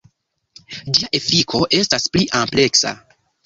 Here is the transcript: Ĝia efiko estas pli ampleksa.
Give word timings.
Ĝia 0.95 1.11
efiko 1.21 1.63
estas 1.83 2.11
pli 2.17 2.27
ampleksa. 2.43 2.99